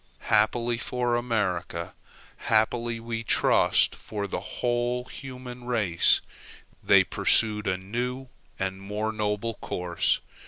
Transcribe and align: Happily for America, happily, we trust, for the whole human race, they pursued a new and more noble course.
Happily 0.33 0.79
for 0.79 1.15
America, 1.15 1.93
happily, 2.37 2.99
we 2.99 3.21
trust, 3.23 3.93
for 3.93 4.25
the 4.25 4.39
whole 4.39 5.05
human 5.05 5.65
race, 5.65 6.21
they 6.83 7.03
pursued 7.03 7.67
a 7.67 7.77
new 7.77 8.27
and 8.57 8.81
more 8.81 9.11
noble 9.13 9.53
course. 9.61 10.19